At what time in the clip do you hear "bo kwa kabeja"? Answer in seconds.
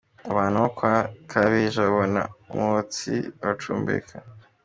0.63-1.81